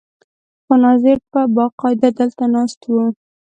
خو 0.65 0.73
ناظر 0.85 1.17
به 1.31 1.41
باقاعده 1.55 2.09
دلته 2.19 2.45
ناست 2.53 2.81
و. 2.91 2.93